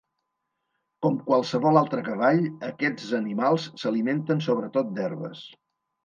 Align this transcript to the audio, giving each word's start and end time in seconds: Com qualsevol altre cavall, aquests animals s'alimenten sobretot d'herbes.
Com 1.05 1.17
qualsevol 1.25 1.75
altre 1.81 1.99
cavall, 2.07 2.39
aquests 2.67 3.11
animals 3.17 3.67
s'alimenten 3.83 4.41
sobretot 4.47 4.89
d'herbes. 4.97 5.43